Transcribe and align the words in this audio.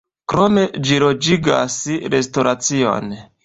Krome 0.31 0.63
ĝi 0.87 0.97
loĝigas 1.03 1.77
restoracion. 2.17 3.17